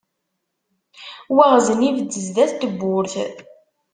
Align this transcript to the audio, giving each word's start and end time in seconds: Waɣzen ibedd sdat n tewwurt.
Waɣzen 1.33 1.87
ibedd 1.89 2.11
sdat 2.25 2.51
n 2.53 2.57
tewwurt. 2.61 3.15